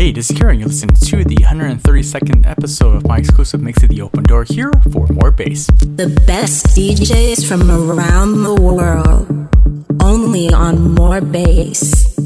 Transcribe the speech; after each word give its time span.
Hey, 0.00 0.12
this 0.12 0.30
is 0.30 0.38
Kieran. 0.38 0.58
You're 0.58 0.68
listening 0.68 0.96
to 0.96 1.24
the 1.24 1.34
132nd 1.34 2.46
episode 2.46 2.96
of 2.96 3.06
my 3.06 3.18
exclusive 3.18 3.60
Mix 3.60 3.82
of 3.82 3.90
the 3.90 4.00
Open 4.00 4.22
Door 4.22 4.44
here 4.44 4.72
for 4.90 5.06
more 5.08 5.30
bass. 5.30 5.66
The 5.66 6.08
best 6.26 6.68
DJs 6.68 7.46
from 7.46 7.70
around 7.70 8.42
the 8.42 8.54
world, 8.54 9.28
only 10.02 10.48
on 10.48 10.94
More 10.94 11.20
Bass. 11.20 12.16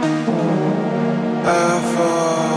I 0.00 1.80
fall. 1.94 2.47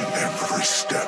Each 0.00 0.06
every 0.14 0.62
step. 0.62 1.07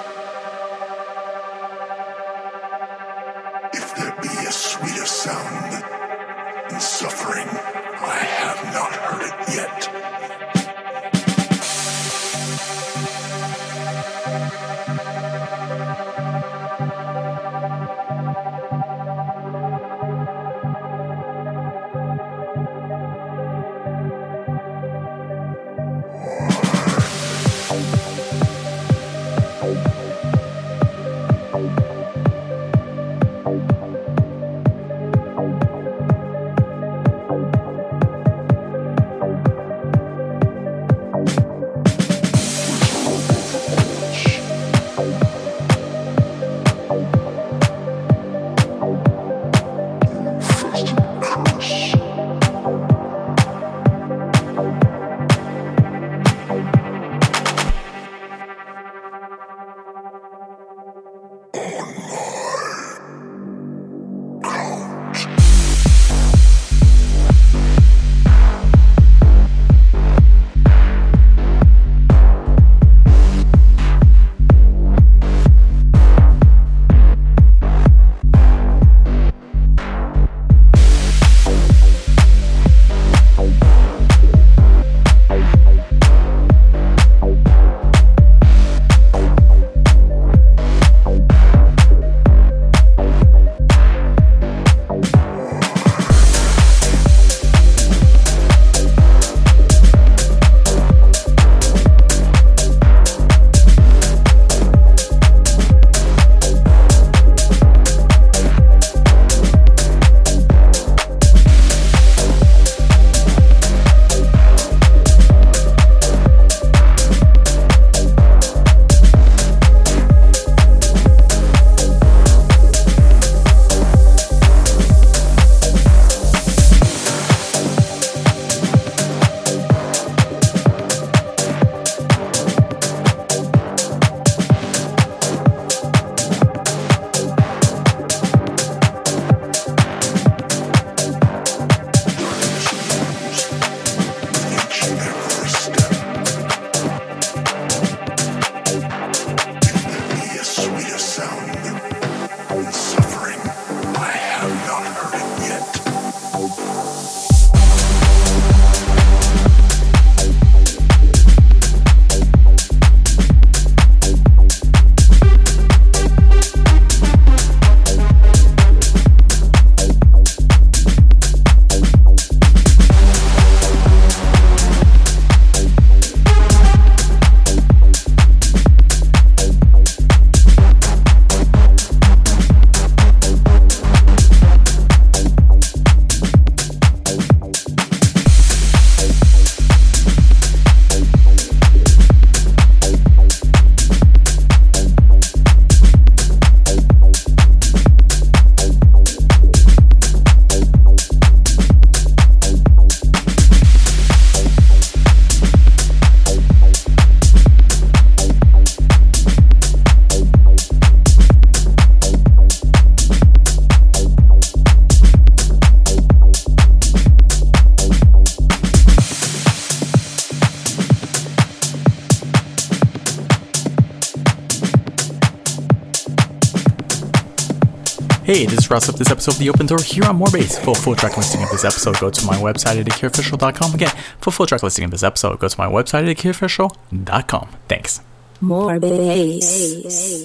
Wraps 228.71 228.89
up 228.89 228.95
this 228.95 229.11
episode 229.11 229.33
of 229.33 229.39
The 229.41 229.51
Open 229.51 229.66
Door 229.66 229.81
here 229.81 230.05
on 230.05 230.14
More 230.14 230.29
Moorbase. 230.29 230.62
For 230.64 230.77
full 230.77 230.95
track 230.95 231.16
listing 231.16 231.43
of 231.43 231.51
this 231.51 231.64
episode, 231.64 231.99
go 231.99 232.09
to 232.09 232.25
my 232.25 232.37
website 232.37 232.79
at 232.79 232.87
acureofficial.com. 232.87 233.75
Again, 233.75 233.91
for 234.21 234.31
full 234.31 234.47
track 234.47 234.62
listing 234.62 234.85
of 234.85 234.93
this 234.93 235.03
episode, 235.03 235.41
go 235.41 235.49
to 235.49 235.59
my 235.59 235.66
website 235.66 236.09
at 236.09 236.16
acureofficial.com. 236.16 237.49
Thanks. 237.68 238.01
More 238.41 238.79
bass. 238.79 240.20